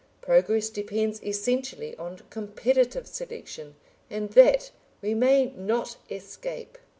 [0.19, 3.75] Progress depends essentially on competitive selection,
[4.09, 6.79] and that we may not escape.